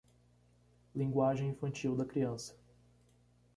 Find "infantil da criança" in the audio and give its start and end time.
1.51-2.57